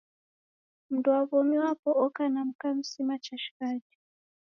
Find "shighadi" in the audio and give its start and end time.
3.43-3.93